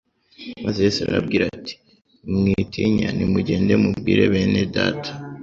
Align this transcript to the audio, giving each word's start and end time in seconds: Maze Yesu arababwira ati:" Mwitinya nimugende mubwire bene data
Maze 0.65 0.79
Yesu 0.85 0.99
arababwira 1.01 1.43
ati:" 1.55 1.73
Mwitinya 2.35 3.07
nimugende 3.17 3.73
mubwire 3.83 4.23
bene 4.33 4.61
data 4.75 5.09